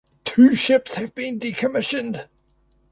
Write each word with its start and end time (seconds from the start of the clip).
Two 0.25 0.55
ships 0.55 0.95
have 0.95 1.13
been 1.13 1.39
decommissioned. 1.39 2.27